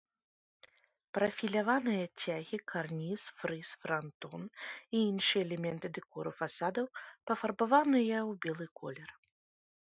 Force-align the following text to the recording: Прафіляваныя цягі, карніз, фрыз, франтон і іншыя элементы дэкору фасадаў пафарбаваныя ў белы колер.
Прафіляваныя 1.17 2.05
цягі, 2.23 2.57
карніз, 2.71 3.21
фрыз, 3.41 3.69
франтон 3.83 4.41
і 4.47 4.97
іншыя 5.11 5.43
элементы 5.47 5.87
дэкору 5.99 6.31
фасадаў 6.39 6.89
пафарбаваныя 7.27 8.17
ў 8.29 8.41
белы 8.49 8.67
колер. 8.83 9.09